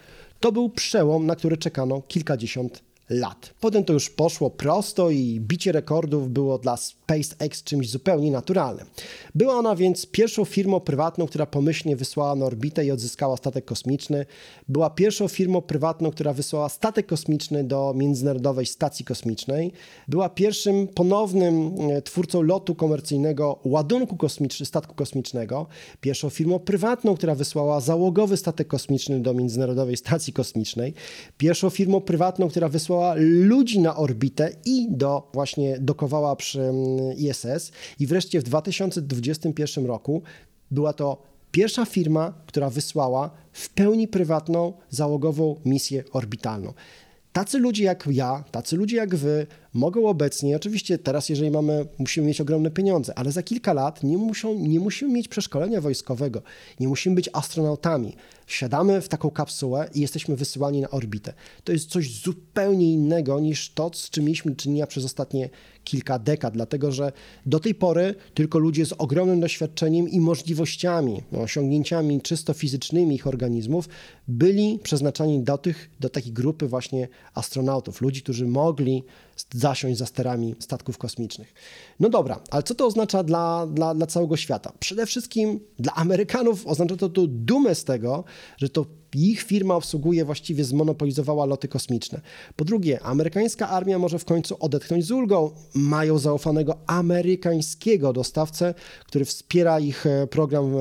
To 0.40 0.52
był 0.52 0.68
przełom, 0.68 1.26
na 1.26 1.36
który 1.36 1.56
czekano 1.56 2.02
kilkadziesiąt 2.02 2.82
lat. 3.10 3.54
Potem 3.60 3.84
to 3.84 3.92
już 3.92 4.10
poszło 4.10 4.50
prosto 4.50 5.10
i 5.10 5.40
bicie 5.40 5.72
rekordów 5.72 6.30
było 6.30 6.58
dla 6.58 6.76
SpaceX 7.12 7.62
czymś 7.62 7.90
zupełnie 7.90 8.30
naturalnym. 8.30 8.86
Była 9.34 9.54
ona 9.54 9.76
więc 9.76 10.06
pierwszą 10.06 10.44
firmą 10.44 10.80
prywatną, 10.80 11.26
która 11.26 11.46
pomyślnie 11.46 11.96
wysłała 11.96 12.34
na 12.34 12.46
orbitę 12.46 12.84
i 12.84 12.90
odzyskała 12.90 13.36
statek 13.36 13.64
kosmiczny. 13.64 14.26
Była 14.68 14.90
pierwszą 14.90 15.28
firmą 15.28 15.60
prywatną, 15.60 16.10
która 16.10 16.32
wysłała 16.32 16.68
statek 16.68 17.06
kosmiczny 17.06 17.64
do 17.64 17.94
Międzynarodowej 17.96 18.66
Stacji 18.66 19.04
Kosmicznej. 19.04 19.72
Była 20.08 20.28
pierwszym 20.28 20.88
ponownym 20.88 21.72
e, 21.90 22.02
twórcą 22.02 22.42
lotu 22.42 22.74
komercyjnego 22.74 23.58
ładunku 23.64 24.16
kosmicznego, 24.16 24.68
statku 24.68 24.94
kosmicznego. 24.94 25.66
Pierwszą 26.00 26.30
firmą 26.30 26.58
prywatną, 26.58 27.14
która 27.14 27.34
wysłała 27.34 27.80
załogowy 27.80 28.36
statek 28.36 28.68
kosmiczny 28.68 29.20
do 29.20 29.34
Międzynarodowej 29.34 29.96
Stacji 29.96 30.32
Kosmicznej. 30.32 30.94
Pierwszą 31.38 31.70
firmą 31.70 32.00
prywatną, 32.00 32.48
która 32.48 32.68
wysłała 32.68 33.14
ludzi 33.18 33.80
na 33.80 33.96
orbitę 33.96 34.50
i 34.64 34.86
do 34.90 35.30
właśnie 35.32 35.78
dokowała 35.80 36.36
przy 36.36 36.62
mm, 36.62 37.01
ISS. 37.16 37.72
I 38.00 38.06
wreszcie 38.06 38.40
w 38.40 38.42
2021 38.42 39.86
roku 39.86 40.22
była 40.70 40.92
to 40.92 41.22
pierwsza 41.50 41.84
firma, 41.84 42.34
która 42.46 42.70
wysłała 42.70 43.30
w 43.52 43.68
pełni 43.68 44.08
prywatną 44.08 44.72
załogową 44.90 45.56
misję 45.64 46.04
orbitalną. 46.12 46.72
Tacy 47.32 47.58
ludzie 47.58 47.84
jak 47.84 48.08
ja, 48.10 48.44
tacy 48.50 48.76
ludzie 48.76 48.96
jak 48.96 49.14
wy 49.14 49.46
mogą 49.74 50.08
obecnie, 50.08 50.56
oczywiście 50.56 50.98
teraz, 50.98 51.28
jeżeli 51.28 51.50
mamy, 51.50 51.86
musimy 51.98 52.26
mieć 52.26 52.40
ogromne 52.40 52.70
pieniądze, 52.70 53.18
ale 53.18 53.32
za 53.32 53.42
kilka 53.42 53.72
lat 53.72 54.02
nie, 54.02 54.18
muszą, 54.18 54.58
nie 54.58 54.80
musimy 54.80 55.12
mieć 55.12 55.28
przeszkolenia 55.28 55.80
wojskowego, 55.80 56.42
nie 56.80 56.88
musimy 56.88 57.16
być 57.16 57.30
astronautami. 57.32 58.16
Siadamy 58.46 59.00
w 59.00 59.08
taką 59.08 59.30
kapsułę 59.30 59.88
i 59.94 60.00
jesteśmy 60.00 60.36
wysyłani 60.36 60.80
na 60.80 60.90
orbitę. 60.90 61.32
To 61.64 61.72
jest 61.72 61.90
coś 61.90 62.22
zupełnie 62.22 62.92
innego 62.92 63.40
niż 63.40 63.70
to, 63.70 63.90
z 63.94 64.10
czym 64.10 64.24
mieliśmy 64.24 64.56
czynienia 64.56 64.86
przez 64.86 65.04
ostatnie 65.04 65.50
kilka 65.84 66.18
dekad, 66.18 66.54
dlatego 66.54 66.92
że 66.92 67.12
do 67.46 67.60
tej 67.60 67.74
pory 67.74 68.14
tylko 68.34 68.58
ludzie 68.58 68.86
z 68.86 68.92
ogromnym 68.92 69.40
doświadczeniem 69.40 70.08
i 70.08 70.20
możliwościami, 70.20 71.22
osiągnięciami 71.32 72.20
czysto 72.20 72.52
fizycznymi 72.52 73.14
ich 73.14 73.26
organizmów 73.26 73.88
byli 74.28 74.78
przeznaczani 74.82 75.40
do 75.40 75.58
tych, 75.58 75.90
do 76.00 76.08
takiej 76.08 76.32
grupy 76.32 76.66
właśnie 76.66 77.08
astronautów, 77.34 78.00
ludzi, 78.00 78.22
którzy 78.22 78.46
mogli 78.46 79.04
zasiąść 79.54 79.98
za 79.98 80.06
sterami 80.06 80.54
statków 80.58 80.98
kosmicznych. 80.98 81.54
No 82.00 82.08
dobra, 82.08 82.40
ale 82.50 82.62
co 82.62 82.74
to 82.74 82.86
oznacza 82.86 83.22
dla, 83.22 83.66
dla, 83.66 83.94
dla 83.94 84.06
całego 84.06 84.36
świata? 84.36 84.72
Przede 84.78 85.06
wszystkim 85.06 85.60
dla 85.78 85.94
Amerykanów 85.94 86.66
oznacza 86.66 86.96
to, 86.96 87.08
to 87.08 87.26
dumę 87.26 87.74
z 87.74 87.84
tego, 87.84 88.24
że 88.56 88.68
to 88.68 88.86
ich 89.14 89.42
firma 89.42 89.74
obsługuje, 89.74 90.24
właściwie 90.24 90.64
zmonopolizowała 90.64 91.46
loty 91.46 91.68
kosmiczne. 91.68 92.20
Po 92.56 92.64
drugie, 92.64 93.02
amerykańska 93.02 93.68
armia 93.68 93.98
może 93.98 94.18
w 94.18 94.24
końcu 94.24 94.56
odetchnąć 94.60 95.04
z 95.04 95.10
ulgą. 95.10 95.50
Mają 95.74 96.18
zaufanego 96.18 96.78
amerykańskiego 96.86 98.12
dostawcę, 98.12 98.74
który 99.06 99.24
wspiera 99.24 99.80
ich 99.80 100.06
e, 100.06 100.26
program 100.26 100.72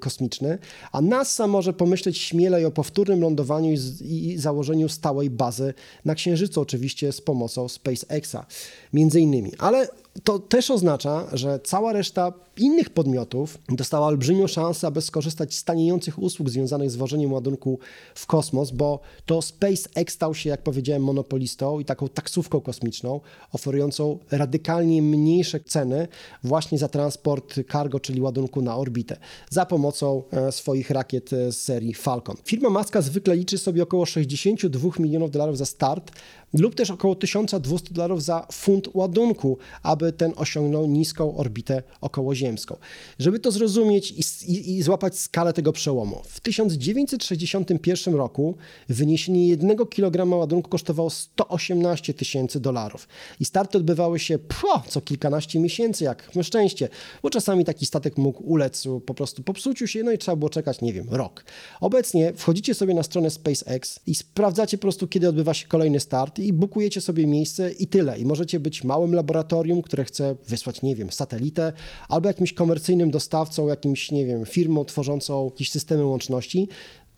kosmiczny, 0.00 0.58
a 0.92 1.00
NASA 1.00 1.46
może 1.46 1.72
pomyśleć 1.72 2.18
śmielej 2.18 2.64
o 2.64 2.70
powtórnym 2.70 3.20
lądowaniu 3.20 3.72
i, 3.72 4.28
i 4.28 4.38
założeniu 4.38 4.88
stałej 4.88 5.30
bazy 5.30 5.74
na 6.04 6.14
Księżycu, 6.14 6.60
oczywiście 6.60 7.12
z 7.12 7.20
pomocą 7.20 7.68
SpaceXa, 7.68 8.46
między 8.92 9.20
innymi. 9.20 9.52
Ale 9.58 9.88
to 10.24 10.38
też 10.38 10.70
oznacza, 10.70 11.26
że 11.32 11.60
cała 11.64 11.92
reszta 11.92 12.32
innych 12.56 12.90
podmiotów 12.90 13.58
dostała 13.68 14.06
olbrzymią 14.06 14.46
szansę, 14.46 14.86
aby 14.86 15.00
skorzystać 15.00 15.54
z 15.54 15.64
taniejących 15.64 16.18
usług 16.18 16.50
związanych 16.50 16.90
z 16.90 16.96
wożeniem 16.96 17.32
ładunku 17.32 17.78
w 18.14 18.26
kosmos, 18.26 18.70
bo 18.70 19.00
to 19.26 19.42
SpaceX 19.42 20.14
stał 20.14 20.34
się, 20.34 20.50
jak 20.50 20.62
powiedziałem, 20.62 21.02
monopolistą 21.02 21.80
i 21.80 21.84
taką 21.84 22.08
taksówką 22.08 22.60
kosmiczną, 22.60 23.20
oferującą 23.52 24.18
radykalnie 24.30 25.02
mniejsze 25.02 25.60
ceny 25.60 26.08
właśnie 26.44 26.78
za 26.78 26.88
transport 26.88 27.54
cargo, 27.72 28.00
czyli 28.00 28.20
ładunku 28.20 28.62
na 28.62 28.76
orbitę, 28.76 29.16
za 29.50 29.66
pomocą 29.66 30.22
e, 30.32 30.52
swoich 30.52 30.90
rakiet 30.90 31.30
z 31.30 31.56
serii 31.56 31.94
Falcon. 31.94 32.36
Firma 32.44 32.70
Maska 32.70 33.02
zwykle 33.02 33.36
liczy 33.36 33.58
sobie 33.58 33.82
około 33.82 34.06
62 34.06 34.90
milionów 34.98 35.30
dolarów 35.30 35.58
za 35.58 35.66
start, 35.66 36.12
lub 36.52 36.74
też 36.74 36.90
około 36.90 37.14
1200 37.14 37.94
dolarów 37.94 38.22
za 38.22 38.46
funt 38.52 38.88
ładunku, 38.94 39.58
aby 39.82 40.12
ten 40.12 40.32
osiągnął 40.36 40.86
niską 40.86 41.36
orbitę 41.36 41.82
okołoziemską. 42.00 42.76
Żeby 43.18 43.38
to 43.38 43.50
zrozumieć 43.50 44.10
i, 44.10 44.52
i, 44.52 44.76
i 44.76 44.82
złapać 44.82 45.18
skalę 45.18 45.52
tego 45.52 45.72
przełomu, 45.72 46.22
w 46.24 46.40
1961 46.40 48.14
roku 48.14 48.56
wyniesienie 48.88 49.48
jednego 49.48 49.86
kilograma 49.86 50.36
ładunku 50.36 50.70
kosztowało 50.70 51.10
118 51.10 52.14
tysięcy 52.14 52.60
dolarów 52.60 53.08
i 53.40 53.44
starty 53.44 53.78
odbywały 53.78 54.18
się 54.18 54.38
pło, 54.38 54.82
co 54.88 55.00
kilkanaście 55.00 55.60
miesięcy, 55.60 56.04
jak 56.04 56.34
na 56.34 56.42
szczęście, 56.42 56.88
bo 57.22 57.30
czasami 57.30 57.64
taki 57.64 57.86
statek 57.86 58.16
mógł 58.16 58.42
ulec 58.42 58.84
po 59.06 59.14
prostu 59.14 59.42
popsuciu 59.42 59.86
się, 59.86 60.02
no 60.02 60.12
i 60.12 60.18
trzeba 60.18 60.36
było 60.36 60.50
czekać, 60.50 60.80
nie 60.80 60.92
wiem, 60.92 61.06
rok. 61.10 61.44
Obecnie 61.80 62.32
wchodzicie 62.36 62.74
sobie 62.74 62.94
na 62.94 63.02
stronę 63.02 63.30
SpaceX 63.30 64.00
i 64.06 64.14
sprawdzacie 64.14 64.78
po 64.78 64.82
prostu, 64.82 65.08
kiedy 65.08 65.28
odbywa 65.28 65.54
się 65.54 65.68
kolejny 65.68 66.00
start 66.00 66.37
i 66.38 66.52
bukujecie 66.52 67.00
sobie 67.00 67.26
miejsce 67.26 67.72
i 67.72 67.86
tyle. 67.86 68.18
I 68.18 68.24
możecie 68.24 68.60
być 68.60 68.84
małym 68.84 69.14
laboratorium, 69.14 69.82
które 69.82 70.04
chce 70.04 70.36
wysłać, 70.48 70.82
nie 70.82 70.96
wiem, 70.96 71.12
satelitę, 71.12 71.72
albo 72.08 72.28
jakimś 72.28 72.52
komercyjnym 72.52 73.10
dostawcą, 73.10 73.68
jakimś, 73.68 74.10
nie 74.10 74.26
wiem, 74.26 74.46
firmą 74.46 74.84
tworzącą 74.84 75.44
jakieś 75.44 75.70
systemy 75.70 76.04
łączności 76.04 76.68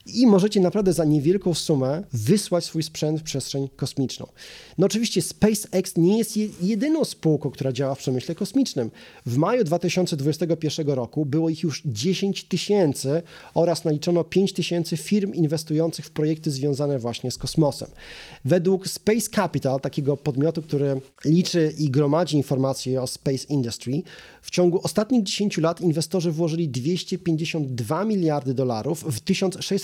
i 0.07 0.27
możecie 0.27 0.61
naprawdę 0.61 0.93
za 0.93 1.05
niewielką 1.05 1.55
sumę 1.55 2.03
wysłać 2.13 2.65
swój 2.65 2.83
sprzęt 2.83 3.21
w 3.21 3.23
przestrzeń 3.23 3.69
kosmiczną. 3.77 4.27
No 4.79 4.87
oczywiście 4.87 5.23
SpaceX 5.23 5.97
nie 5.97 6.19
jest 6.19 6.37
jedyną 6.63 7.05
spółką, 7.05 7.51
która 7.51 7.73
działa 7.73 7.95
w 7.95 7.99
przemyśle 7.99 8.35
kosmicznym. 8.35 8.91
W 9.27 9.37
maju 9.37 9.65
2021 9.65 10.89
roku 10.89 11.27
było 11.27 11.51
ich 11.51 11.63
już 11.63 11.83
10 11.85 12.45
tysięcy 12.45 13.23
oraz 13.55 13.85
naliczono 13.85 14.25
5 14.25 14.53
tysięcy 14.53 14.97
firm 14.97 15.33
inwestujących 15.33 16.07
w 16.07 16.11
projekty 16.11 16.51
związane 16.51 16.99
właśnie 16.99 17.31
z 17.31 17.39
kosmosem. 17.39 17.89
Według 18.45 18.89
Space 18.89 19.31
Capital, 19.31 19.81
takiego 19.81 20.17
podmiotu, 20.17 20.63
który 20.63 21.01
liczy 21.25 21.75
i 21.79 21.91
gromadzi 21.91 22.37
informacje 22.37 23.03
o 23.03 23.07
space 23.07 23.47
industry, 23.49 24.03
w 24.43 24.51
ciągu 24.51 24.81
ostatnich 24.83 25.23
10 25.23 25.59
lat 25.59 25.81
inwestorzy 25.81 26.33
włożyli 26.33 26.69
252 26.69 28.05
miliardy 28.05 28.55
dolarów 28.55 29.05
w 29.05 29.21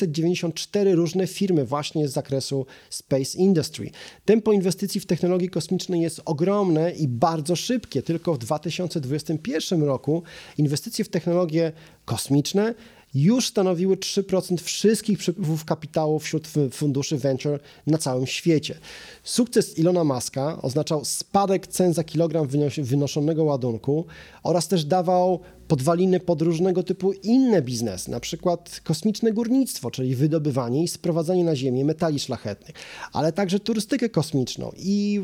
1694 0.06 0.94
różne 0.94 1.26
firmy 1.26 1.64
właśnie 1.64 2.08
z 2.08 2.12
zakresu 2.12 2.66
space 2.90 3.38
industry. 3.38 3.90
Tempo 4.24 4.52
inwestycji 4.52 5.00
w 5.00 5.06
technologie 5.06 5.48
kosmiczne 5.48 5.98
jest 5.98 6.20
ogromne 6.24 6.90
i 6.90 7.08
bardzo 7.08 7.56
szybkie. 7.56 8.02
Tylko 8.02 8.34
w 8.34 8.38
2021 8.38 9.82
roku 9.82 10.22
inwestycje 10.58 11.04
w 11.04 11.08
technologie 11.08 11.72
kosmiczne 12.04 12.74
już 13.14 13.46
stanowiły 13.46 13.96
3% 13.96 14.60
wszystkich 14.60 15.18
przepływów 15.18 15.64
kapitału 15.64 16.18
wśród 16.18 16.48
funduszy 16.72 17.18
venture 17.18 17.60
na 17.86 17.98
całym 17.98 18.26
świecie. 18.26 18.78
Sukces 19.24 19.78
Ilona 19.78 20.04
Maska 20.04 20.62
oznaczał 20.62 21.04
spadek 21.04 21.66
cen 21.66 21.94
za 21.94 22.04
kilogram 22.04 22.48
wynoszonego 22.78 23.44
ładunku 23.44 24.06
oraz 24.42 24.68
też 24.68 24.84
dawał 24.84 25.40
podwaliny 25.68 26.20
pod 26.20 26.42
różnego 26.42 26.82
typu 26.82 27.12
inne 27.12 27.62
biznesy, 27.62 28.10
na 28.10 28.20
przykład 28.20 28.80
kosmiczne 28.84 29.32
górnictwo, 29.32 29.90
czyli 29.90 30.16
wydobywanie 30.16 30.82
i 30.82 30.88
sprowadzanie 30.88 31.44
na 31.44 31.56
Ziemię 31.56 31.84
metali 31.84 32.18
szlachetnych, 32.18 32.76
ale 33.12 33.32
także 33.32 33.60
turystykę 33.60 34.08
kosmiczną 34.08 34.72
i 34.78 35.20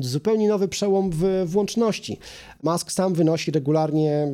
zupełnie 0.00 0.48
nowy 0.48 0.68
przełom 0.68 1.10
w 1.10 1.44
włączności. 1.46 2.18
Musk 2.62 2.92
sam 2.92 3.14
wynosi 3.14 3.50
regularnie 3.50 4.28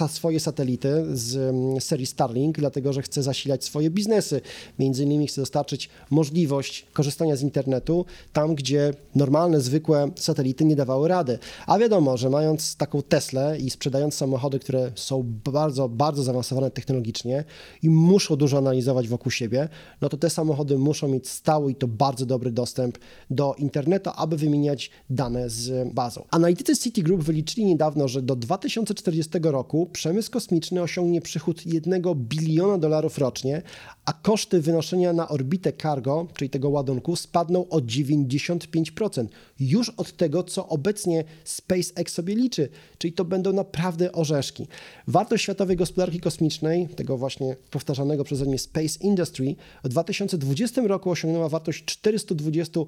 e, 0.00 0.08
swoje 0.08 0.40
satelity 0.40 1.04
z 1.12 1.84
serii 1.84 2.06
Starlink, 2.06 2.58
dlatego 2.58 2.92
że 2.92 3.02
chce 3.02 3.22
zasilać 3.22 3.64
swoje 3.64 3.90
biznesy. 3.90 4.40
Między 4.78 5.04
innymi 5.04 5.26
chce 5.26 5.40
dostarczyć 5.40 5.88
możliwość 6.10 6.86
korzystania 6.92 7.36
z 7.36 7.42
internetu 7.42 8.04
tam, 8.32 8.54
gdzie 8.54 8.94
normalne, 9.14 9.60
zwykłe 9.60 10.10
satelity 10.16 10.64
nie 10.64 10.76
dawały 10.76 11.08
rady. 11.08 11.38
A 11.66 11.78
wiadomo, 11.78 12.16
że 12.16 12.30
mając 12.30 12.76
taką 12.76 13.02
Teslę 13.02 13.58
i 13.58 13.70
sprzedając 13.70 14.14
samochody, 14.14 14.58
które 14.58 14.91
są 14.94 15.32
bardzo, 15.44 15.88
bardzo 15.88 16.22
zaawansowane 16.22 16.70
technologicznie 16.70 17.44
i 17.82 17.90
muszą 17.90 18.36
dużo 18.36 18.58
analizować 18.58 19.08
wokół 19.08 19.32
siebie, 19.32 19.68
no 20.00 20.08
to 20.08 20.16
te 20.16 20.30
samochody 20.30 20.78
muszą 20.78 21.08
mieć 21.08 21.28
stały 21.28 21.72
i 21.72 21.74
to 21.74 21.88
bardzo 21.88 22.26
dobry 22.26 22.52
dostęp 22.52 22.98
do 23.30 23.54
internetu, 23.58 24.10
aby 24.16 24.36
wymieniać 24.36 24.90
dane 25.10 25.50
z 25.50 25.94
bazą. 25.94 26.24
Analitycy 26.30 26.76
Citigroup 26.76 27.22
wyliczyli 27.22 27.66
niedawno, 27.66 28.08
że 28.08 28.22
do 28.22 28.36
2040 28.36 29.38
roku 29.42 29.86
przemysł 29.92 30.30
kosmiczny 30.30 30.82
osiągnie 30.82 31.20
przychód 31.20 31.66
1 31.66 32.02
biliona 32.14 32.78
dolarów 32.78 33.18
rocznie, 33.18 33.62
a 34.04 34.12
koszty 34.12 34.60
wynoszenia 34.60 35.12
na 35.12 35.28
orbitę 35.28 35.72
cargo, 35.72 36.26
czyli 36.36 36.50
tego 36.50 36.68
ładunku, 36.68 37.16
spadną 37.16 37.68
o 37.68 37.78
95%. 37.78 39.26
Już 39.60 39.88
od 39.88 40.16
tego, 40.16 40.42
co 40.42 40.68
obecnie 40.68 41.24
SpaceX 41.44 42.12
sobie 42.12 42.34
liczy, 42.34 42.68
czyli 42.98 43.12
to 43.12 43.24
będą 43.24 43.52
naprawdę 43.52 44.12
orzeszki. 44.12 44.66
Wartość 45.06 45.42
światowej 45.42 45.76
gospodarki 45.76 46.20
kosmicznej, 46.20 46.88
tego 46.88 47.16
właśnie 47.16 47.56
powtarzanego 47.70 48.24
przeze 48.24 48.44
mnie 48.44 48.58
Space 48.58 48.98
Industry, 49.00 49.54
w 49.84 49.88
2020 49.88 50.82
roku 50.82 51.10
osiągnęła 51.10 51.48
wartość 51.48 51.84
420 51.84 52.80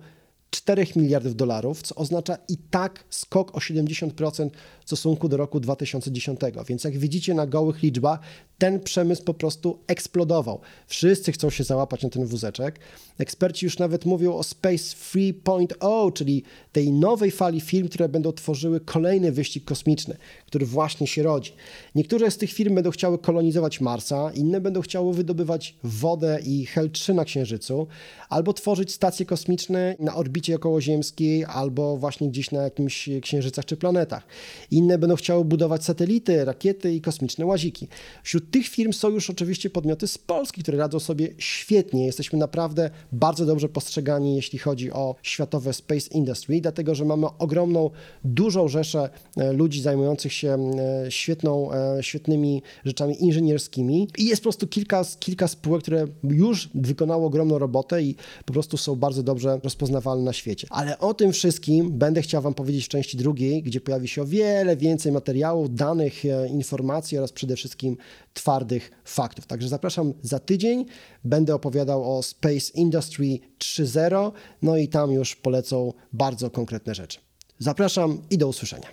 4 0.55 0.87
miliardów 0.97 1.37
dolarów, 1.37 1.83
co 1.83 1.95
oznacza 1.95 2.39
i 2.49 2.57
tak 2.57 3.05
skok 3.11 3.57
o 3.57 3.59
70% 3.59 4.51
w 4.85 4.87
stosunku 4.87 5.29
do 5.29 5.37
roku 5.37 5.61
2010. 5.61 6.41
Więc 6.69 6.85
jak 6.85 6.99
widzicie 6.99 7.35
na 7.35 7.47
gołych 7.47 7.83
liczbach, 7.83 8.21
ten 8.59 8.81
przemysł 8.81 9.25
po 9.25 9.35
prostu 9.35 9.79
eksplodował. 9.87 10.61
Wszyscy 10.87 11.33
chcą 11.33 11.51
się 11.51 11.65
załapać 11.65 12.03
na 12.03 12.11
ten 12.11 12.27
wózeczek. 12.27 12.79
Eksperci 13.19 13.67
już 13.67 13.79
nawet 13.79 14.05
mówią 14.05 14.35
o 14.35 14.43
Space 14.43 14.97
3.0, 15.15 16.13
czyli 16.13 16.43
tej 16.73 16.93
nowej 16.93 17.31
fali 17.31 17.61
firm, 17.61 17.89
które 17.89 18.09
będą 18.09 18.33
tworzyły 18.33 18.81
kolejny 18.81 19.33
wyścig 19.33 19.65
kosmiczny, 19.65 20.17
który 20.47 20.67
właśnie 20.67 21.07
się 21.07 21.23
rodzi. 21.23 21.53
Niektóre 21.95 22.31
z 22.31 22.37
tych 22.37 22.53
firm 22.53 22.75
będą 22.75 22.91
chciały 22.91 23.19
kolonizować 23.19 23.81
Marsa, 23.81 24.31
inne 24.35 24.61
będą 24.61 24.81
chciały 24.81 25.15
wydobywać 25.15 25.75
wodę 25.85 26.39
i 26.45 26.67
Hel-3 26.67 27.15
na 27.15 27.25
Księżycu, 27.25 27.87
albo 28.29 28.53
tworzyć 28.53 28.93
stacje 28.93 29.27
kosmiczne 29.27 29.97
na 29.99 30.15
orbicie 30.15 30.44
okołoziemskiej, 30.53 31.45
albo 31.45 31.97
właśnie 31.97 32.29
gdzieś 32.29 32.51
na 32.51 32.63
jakimś 32.63 33.09
księżycach 33.23 33.65
czy 33.65 33.77
planetach. 33.77 34.27
Inne 34.71 34.99
będą 34.99 35.17
chciały 35.17 35.45
budować 35.45 35.85
satelity, 35.85 36.45
rakiety 36.45 36.95
i 36.95 37.01
kosmiczne 37.01 37.47
łaziki. 37.47 37.89
Wśród 38.23 38.51
tych 38.51 38.69
firm 38.69 38.93
są 38.93 39.09
już 39.09 39.31
oczywiście 39.31 39.71
podmioty 39.71 40.07
z 40.09 40.19
Polski, 40.19 40.63
które 40.63 40.79
radzą 40.79 41.01
sobie 41.01 41.29
świetnie. 41.39 42.07
Jesteśmy 42.07 42.39
naprawdę 42.39 42.91
bardzo 43.13 43.47
dobrze 43.47 43.69
postrzegani, 43.69 44.37
jeśli 44.37 44.59
chodzi 44.59 44.93
o 44.93 45.15
światowe 45.23 45.73
space 45.73 46.09
industry, 46.11 46.61
dlatego 46.61 46.95
że 46.95 47.05
mamy 47.05 47.27
ogromną, 47.39 47.91
dużą 48.25 48.69
rzeszę 48.69 49.11
e, 49.37 49.53
ludzi 49.53 49.83
zajmujących 49.83 50.33
się 50.33 50.71
e, 51.05 51.11
świetną, 51.11 51.73
e, 51.73 52.03
świetnymi 52.03 52.63
rzeczami 52.85 53.25
inżynierskimi 53.25 54.09
i 54.19 54.25
jest 54.25 54.43
po 54.43 54.45
prostu 54.45 54.67
kilka, 54.67 55.05
kilka 55.19 55.49
spółek, 55.49 55.83
które 55.83 56.07
już 56.25 56.71
wykonało 56.75 57.27
ogromną 57.27 57.59
robotę 57.59 58.03
i 58.03 58.17
po 58.45 58.53
prostu 58.53 58.77
są 58.77 58.97
bardzo 58.97 59.23
dobrze 59.23 59.61
rozpoznawalne 59.63 60.24
na 60.25 60.33
świecie. 60.33 60.67
Ale 60.71 60.99
o 60.99 61.15
tym 61.15 61.33
wszystkim 61.33 61.99
będę 61.99 62.23
chciał 62.23 62.43
Wam 62.43 62.55
powiedzieć 62.55 62.85
w 62.85 62.89
części 62.89 63.17
drugiej, 63.17 63.63
gdzie 63.63 63.81
pojawi 63.81 64.09
się 64.09 64.23
o 64.23 64.27
wiele 64.27 64.77
więcej 64.77 65.13
materiałów, 65.13 65.75
danych, 65.75 66.23
informacji 66.49 67.19
oraz 67.19 67.33
przede 67.33 67.57
wszystkim 67.57 67.97
twardych 68.35 68.91
faktów. 69.05 69.47
Także 69.47 69.69
zapraszam 69.69 70.13
za 70.23 70.39
tydzień. 70.39 70.85
Będę 71.25 71.55
opowiadał 71.55 72.19
o 72.19 72.23
Space 72.23 72.73
Industry 72.75 73.39
3.0, 73.59 74.33
no 74.63 74.77
i 74.77 74.89
tam 74.89 75.13
już 75.13 75.37
polecą 75.37 75.93
bardzo 76.13 76.51
konkretne 76.51 76.95
rzeczy. 76.95 77.19
Zapraszam 77.59 78.23
i 78.31 78.39
do 78.39 78.49
usłyszenia. 78.49 78.89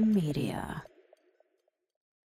Media. 0.00 0.95